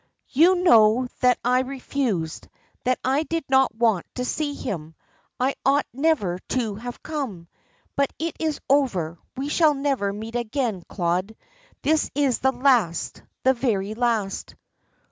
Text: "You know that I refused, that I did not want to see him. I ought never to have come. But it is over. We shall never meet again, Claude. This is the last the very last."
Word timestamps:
"You 0.29 0.55
know 0.55 1.07
that 1.19 1.37
I 1.45 1.59
refused, 1.59 2.47
that 2.85 2.97
I 3.05 3.21
did 3.21 3.43
not 3.49 3.75
want 3.75 4.07
to 4.15 4.25
see 4.25 4.55
him. 4.55 4.95
I 5.39 5.53
ought 5.63 5.85
never 5.93 6.39
to 6.49 6.73
have 6.73 7.03
come. 7.03 7.47
But 7.95 8.11
it 8.17 8.35
is 8.39 8.59
over. 8.67 9.19
We 9.37 9.47
shall 9.47 9.75
never 9.75 10.11
meet 10.11 10.33
again, 10.33 10.81
Claude. 10.89 11.35
This 11.83 12.09
is 12.15 12.39
the 12.39 12.51
last 12.51 13.21
the 13.43 13.53
very 13.53 13.93
last." 13.93 14.55